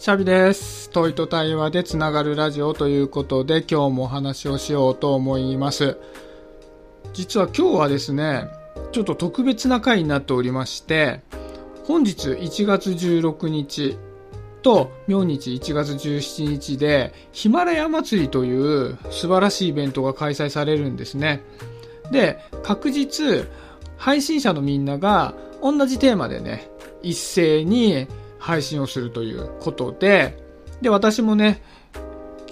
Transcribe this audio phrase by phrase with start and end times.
[0.00, 0.90] シャビです。
[0.90, 5.98] 問いと対話でつながるラジオということで今日もお話をしようと思います。
[7.12, 8.44] 実は今日はですね、
[8.92, 11.20] ちょっと特別な回になっておりまして、
[11.84, 13.98] 本日1月16日
[14.62, 21.42] と明日1月17日でヒマラヤ祭りという素晴らしいイベントが開催されるんですね。
[22.12, 23.48] で、確実
[23.96, 26.70] 配信者のみんなが同じテーマでね、
[27.02, 28.06] 一斉に
[28.38, 30.36] 配信をするということで、
[30.80, 31.62] で、私もね、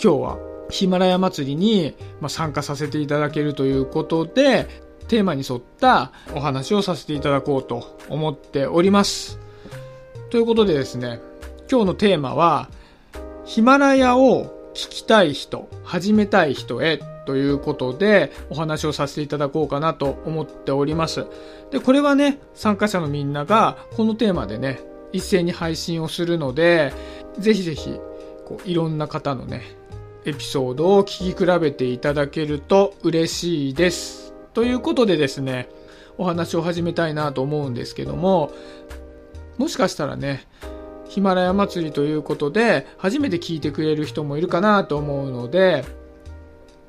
[0.02, 0.38] 今日は
[0.70, 1.94] ヒマラヤ祭りに
[2.28, 4.66] 参加させていただけるということで、
[5.08, 9.38] テーマに沿ったお話をさせていただこうと思っております。
[10.30, 11.20] ということでですね、
[11.70, 12.68] 今日のテーマは、
[13.44, 21.26] ヒマラヤを聞きたい人、始めたい人へということでお話をさせていただこうかなと思っております。
[21.70, 24.80] で、これはね、参加者のみんながこのテーマでね、
[25.16, 26.92] 一斉に配信をするので、
[27.38, 27.98] ぜひぜひ、
[28.44, 29.62] こう、いろんな方のね、
[30.24, 34.34] エピソードを聞き比べていただけると嬉しいです。
[34.54, 35.68] ということでですね、
[36.18, 38.52] お話を始めたいなと思うんですけども、
[39.58, 40.46] もしかしたらね、
[41.08, 45.84] ヒマラヤ祭りということで、初めて聞いてくれる人もいるかなと思うので、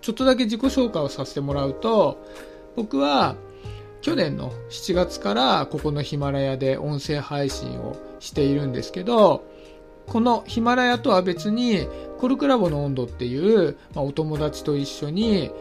[0.02, 2.26] ちょっとだけ自己紹介をさせてもらうと、
[2.76, 3.36] 僕は
[4.02, 9.46] 去年の7月からここのヒマラヤで音声配信をしているんですけど、
[10.08, 11.88] このヒマラヤとは別に
[12.18, 15.52] コルクラボの温度っていう、まあ、お友達と一緒に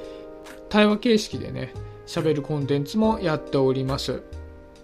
[0.68, 1.72] 対話形式でね、
[2.06, 4.22] 喋るコンテンツもやっております。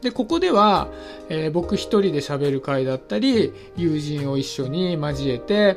[0.00, 0.88] で、ここでは、
[1.28, 5.76] えー僕一人で喋る回だったり、友人を一緒に交えて、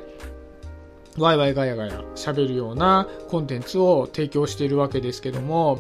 [1.18, 5.80] ワイワイガヤガヤ喋るようなコンテンツを提供しているわけですけども、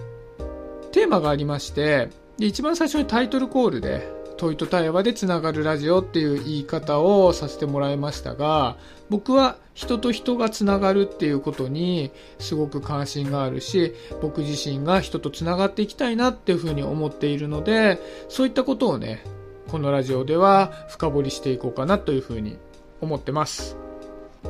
[0.91, 8.77] テーマがありまして、で一番最初にタイトルコールで、問いと対話でつながるラジオっていう言い方をさせてもらいましたが、
[9.09, 17.99] 僕は人と人がつながるっていうことにすごく関心があるし、僕自身が人とつながっていきたいなっていうふうに思っているので、
[18.29, 19.23] そういったことをね、
[19.67, 22.57] このラジオでは深掘りしていこうかなというふうに
[23.01, 23.77] 思ってます。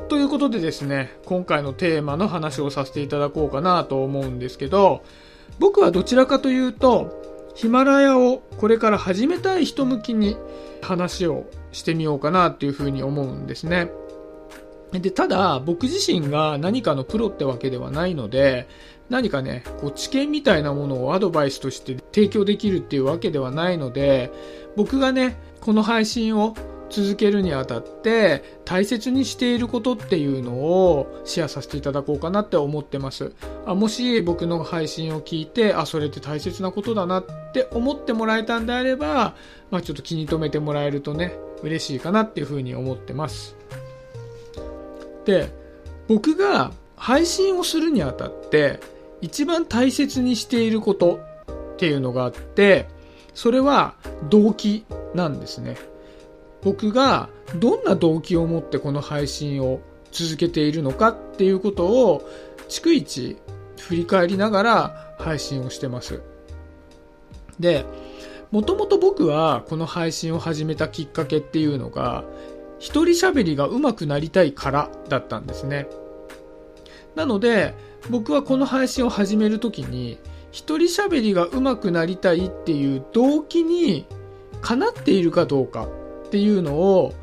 [0.09, 5.03] ということでですね、今回のテーマの話をさせていただこうかなと思うんですけど、
[5.59, 10.37] 僕はどちらかというと、ヒマラヤをこれから始めたい人向きに
[10.81, 13.89] 話をしてみようかなっていうふうに思うんですね。
[14.91, 18.67] で、ただ僕自身が何かのプロってわけではないので、
[19.09, 24.31] 何かね、こう知見みたいなものをアドバイスとして提供できるっていうわけではないので、
[24.75, 26.55] 僕がね、この配信を
[26.89, 33.33] 続けるにあたって大切にしていることっていうのをシェアさせていただこうかなって思ってます。
[33.65, 39.35] あもし僕の配信を聞いて、あ、それって大切なことだなって思ってもらえたんであれば、
[39.71, 43.55] まあちょっと気に留めてもらえるとね、嬉しいかなっていうふうに思ってます。
[45.25, 45.49] で、
[46.07, 48.79] 僕が配信をするにあたって
[49.21, 51.19] 一番大切にしていること
[51.73, 52.87] っていうのがあって、
[53.33, 53.95] それは
[54.29, 55.77] 動機なんですね。
[56.65, 59.81] 僕がどんな動機を持ってこの配信を
[60.11, 62.27] 続けているのかっていうことを
[62.67, 63.37] 逐一
[63.79, 66.23] 振り返りながら配信をしてます。
[67.59, 67.85] で、
[68.51, 72.23] もともと僕はこの配信を始めたきっかけっていうのが
[72.79, 75.87] 一人喋りが上手くなりたいからだったんですね。
[77.13, 77.75] なので
[78.09, 80.17] 僕はこの配信を始めるときに
[80.51, 84.07] 一人喋りが上手くなりたいっていう動機に
[84.61, 85.87] かなっているかどうか
[86.35, 87.13] っていうのを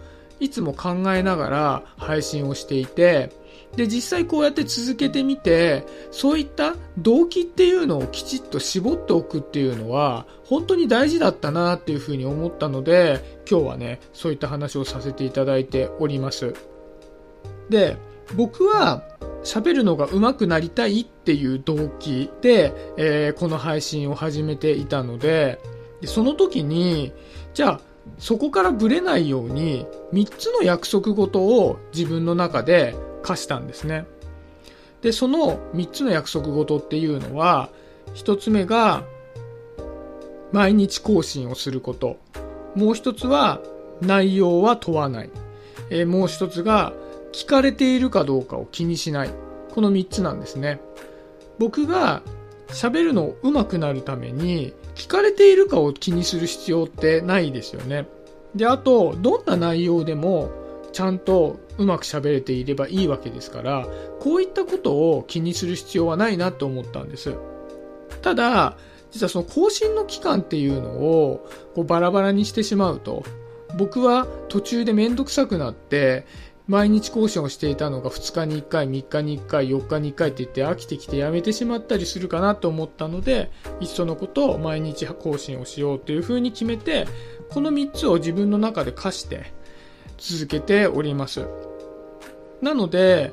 [0.40, 3.30] いつも考えながら配信をしていて
[3.76, 16.54] で実際こうやって続けてみてそういった動機っていうのをきちっと絞っておくっていうのは本当に大事だったなっていうふうに思ったので今日はねそういった話をさせていただいております。
[17.68, 17.98] で
[18.34, 19.02] 僕は
[19.44, 25.60] 喋るのが上手くなりたいっていう動機で、えーこの配信を始めていたので
[26.00, 27.12] でその時に
[27.52, 34.06] じゃあそこからブレないように3つの約束事を自分の中で課したんですね。
[35.00, 37.70] で、その3つの約束事っていうのは、
[38.14, 39.04] 1つ目が
[40.52, 42.18] 毎日更新をすること。
[42.74, 43.60] もう1つは
[44.00, 45.30] 内容は問わない。
[45.90, 46.92] えーもう1つが
[47.32, 49.30] 聞かれているかどうかを気にしない。
[49.74, 50.80] この3つなんですね。
[51.58, 52.22] 僕が
[52.72, 58.06] 喋るのを上手くなるために聞かれているかを気にする必要ってないですよね。
[58.54, 60.50] で、あと、どんな内容でも
[60.92, 63.86] ちゃんとうまく喋れていればいいわけですから、
[64.20, 67.34] こういったことを気にする必要はないなと思ったんです。
[68.20, 68.76] ただ、
[69.10, 73.24] 実はその更新の期間っていうのをこうバラバラにしてしまうと、
[73.76, 76.26] 僕は途中でめんどくさくなって、
[76.68, 83.50] 毎日更新をしていたのが2日に1回、3日に1回、4日に1回って言って飽きてきてやめてしまったりするかなと思ったので、
[83.80, 87.06] いっそのことを毎日更新をしようというふうに決めて、
[87.50, 89.52] この3つを自分の中で課して
[90.18, 91.46] 続けております。
[92.60, 93.32] なので、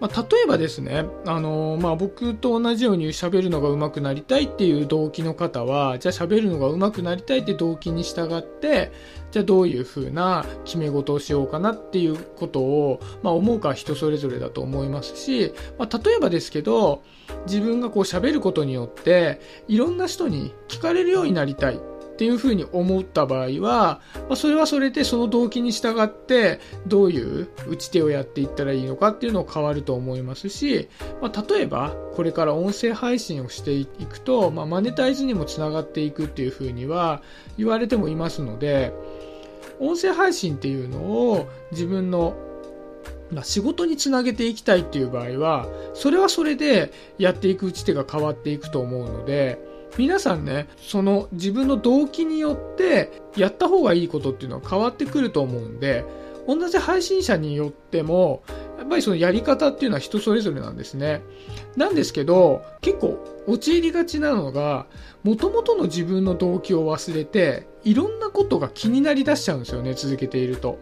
[0.00, 8.92] まあ、例えばですね、あの、まあ、僕と同じように喋るのが上手くなりたいっていう動機の方は、じゃあ喋るのが上手くなりたいって動機に従って、
[9.30, 17.02] じゃあどういう風な決め事をしようかなっていうことを、まあ、思うかは人それぞれだと思いますし、まあ、例えばですけど、
[17.46, 21.80] 自分がこう喋ることによって、いろんな人に聞かれるようになりたい。
[22.18, 30.88] っていうふうに思った場合は、まあ、それはそれでその動機に従ってどういう打ち手をやっていったらいいのかっていうのを変わると思いますし、
[31.22, 37.22] まあ、例えばこれから音声配信をしていくと、まあ、マネタイズにもつながっていくっていうふうには
[37.56, 38.92] 言われてもいますので
[39.78, 42.36] 音声配信っていうのを自分の
[43.30, 56.04] ま、仕事につなげていきたいっていう場合は、それはそれでやっていく打ち手が変わっていくと思うので、皆さんね、その自分の動機によってやった方がいいことっていうのは変わってくると思うんで、
[56.46, 58.42] 同じ配信者によっても、
[58.78, 61.22] やっぱりそのやり方っていうのは人それぞれなんですね。
[61.76, 64.86] なんですけど、結構陥りがちなのが、
[65.24, 70.78] 元々の自分の動機を忘れて、いろんなことが気になりだしちゃうんですよね、続けていると。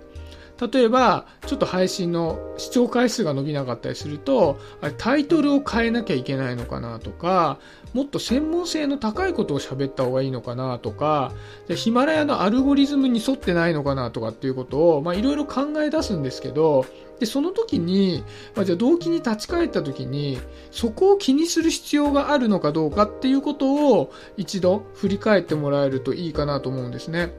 [0.61, 4.59] 例えば、ちょっと配信の視聴回数が伸びなかったりすると、
[4.97, 7.59] タイトルを変えなきゃいけないのかなとか、
[7.93, 11.33] もっと専門性の高いことを喋った方がいいのかなとか、
[11.69, 16.87] ヒマラヤのアルゴリズムに沿ってないのかなとかっていうことを、いろいろ考え出すんですけど、
[17.19, 18.25] で、その時に、
[18.55, 20.39] まあ、じゃあ動機に立ち返った時に、
[20.71, 27.33] そこを気にする必要があるのかどうかっていうことを一度振り返ってもらえるといいかなと思うんですね。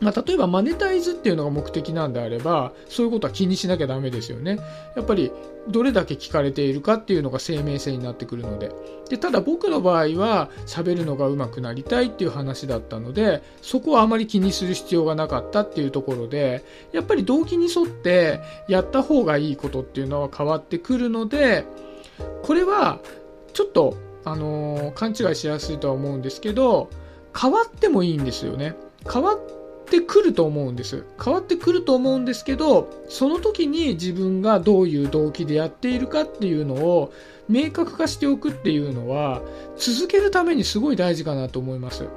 [0.00, 4.58] まあ、例えばマネタイズっていうのが目的なんであれば、そういうことは気にしなきゃダメですよね。
[4.94, 5.32] やっぱり、
[5.68, 8.70] どれだけ聞かれているかっていうのが生命線になってくるので。
[9.08, 16.62] で、ただ僕の場合は、喋るのが上手くなりたいっていう話だったので、そこはあまり気にする必要がなかったっていうところで、
[16.92, 21.64] やっぱり動機に沿ってやった方がいいことっていうのは変わってくるので、
[22.42, 23.00] これは、
[23.54, 23.96] ちょっと、
[24.26, 26.90] あの、勘違いしやすいとは思うんですけど、
[27.38, 28.76] 変わってもいいんですよね。
[29.10, 29.38] 変わっ
[29.86, 31.04] ってくると思うんです。
[31.22, 37.12] 変わってくると思うんですけど、その時に自分がどういう動機でやっているかっていうのを
[37.48, 39.40] 明確化しておくっていうのは、
[39.76, 42.08] 続けるためにすごい大事かなと思います。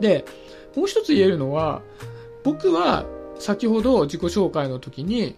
[0.00, 0.24] で、
[0.76, 1.82] もう一つ言えるのは、
[2.44, 3.04] 僕は
[3.38, 5.34] 先ほど自己紹介の時に、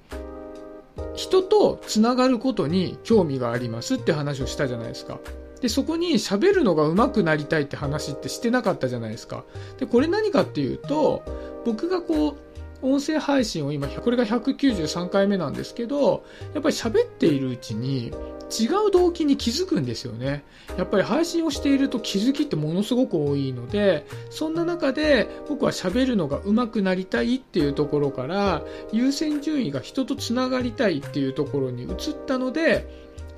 [1.14, 5.18] 人とつながることに興味がありますって話をしたじゃないですか。
[5.60, 9.44] で、そこに喋るのが上手くなりたいって話ってしてなかったじゃないですか。
[9.78, 11.22] で、これ何かっていうと、
[11.64, 12.36] 僕がこう、
[12.82, 16.24] 音声配信を今、これが193回目なんですけど、
[16.54, 18.12] やっぱり喋っているうちに
[18.50, 20.44] 違う動機に気づくんですよね。
[20.76, 28.62] やっぱり配信をしていると気づきってものすごく多いので、そんな中で僕は喋るのが上手くなりたいっていうところから、
[28.92, 31.94] 優先順位が人と繋がりたいっていうところに移っ
[32.26, 32.86] たので、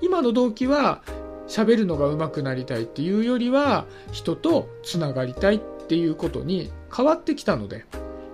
[0.00, 1.02] 今の動機は
[1.48, 7.84] 喋るのが上手くなりたいっていうよりは人とつながりたいっていうことに変わってきたので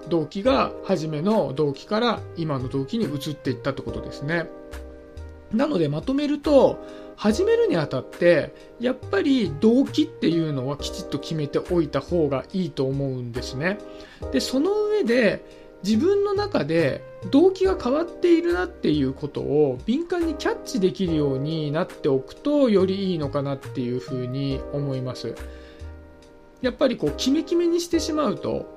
[0.08, 4.46] 動機が初めの動機から今の動機に移っていったってことですね。
[5.52, 6.84] なのでまとめると
[7.16, 13.78] 始めるにあたってやっぱり動機っていうのはきちっと決めておいた方がいいと思うんですね。
[14.32, 15.44] でその上で
[15.84, 25.34] 自分の中で動機が変わっているなっていうことを敏感にキャッチできるようになっておくとよりいいのかなっていうふうに思います。
[26.62, 28.74] やっぱりこうキメキメにしてしまうと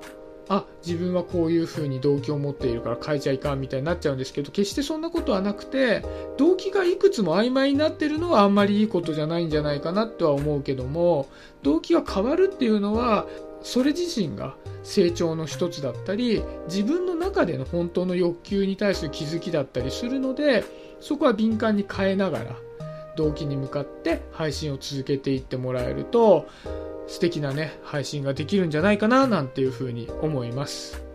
[0.50, 6.02] あ自分はこういうふうに動機を持っているから変えちゃいかんみたいになっちゃうんですけど決してそんなことはなくて
[6.38, 11.28] 動機がいくつも曖昧になってるのはあんまりいいことじゃないんじゃないかなとは思うけども
[11.62, 13.26] 動機が変わるっていうのは
[13.62, 20.64] それ自身が成長の一つだったり自分の中での本当の欲求に対する気づきだったりするので
[21.00, 22.56] そこは敏感に変えながら
[23.16, 26.48] 動機に向かって配信を続けていってもらえると
[27.08, 31.07] 素敵なね配信ができるんじゃないかななんていうふうに思います。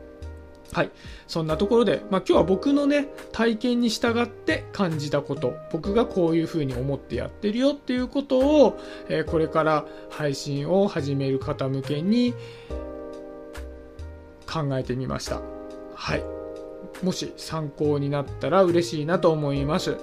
[0.73, 0.91] はい。
[1.27, 12.33] そんなところで、まあ、今日は僕のね、体験に従って感じたこと、僕がこういうふうに思ってやってるよっていうことを、えー、これから配信を始める方向けに
[14.51, 15.41] 考えてみました。
[15.95, 16.23] はい。
[17.03, 19.97] もし参考になったら嬉しいなと思います。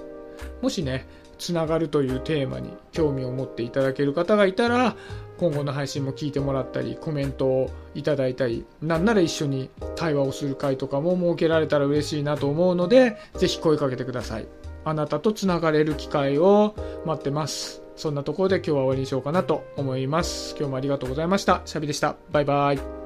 [0.63, 1.07] もしね、
[1.41, 4.95] つながるというテーマに興味を持っていただける方がいたら
[5.39, 14.47] 今後の配信も聞いてもらったりコメントをいただいたりなんなら一緒に対話をする会とかも設けられたら嬉しいなと思うのでぜひ声かけてください。
[14.85, 17.83] あなたとつながれる機会を待ってます。
[17.97, 20.55] そんなところで今日は終わりにしようかなと思います。
[20.59, 21.63] 今日もありがとうございました。
[21.67, 22.17] シャビでした。
[22.33, 23.00] バイバイ。